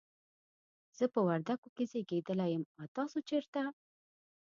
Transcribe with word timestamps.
زه 0.97 1.05
په 1.13 1.19
وردګو 1.27 1.69
کې 1.75 1.83
زیږیدلی 1.91 2.47
یم، 2.53 2.63
او 2.79 2.85
تاسو 2.97 3.17
چیرته؟ 3.29 3.61